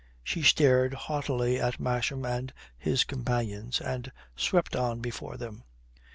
[0.23, 5.63] She stared haughtily at Masham and his companions, and swept on before them.